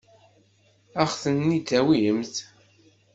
[1.01, 2.35] Ad ɣ-tent-id-awint?